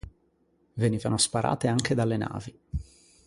Venivano 0.73 1.19
sparate 1.19 1.67
anche 1.67 1.93
dalle 1.93 2.17
navi. 2.17 2.59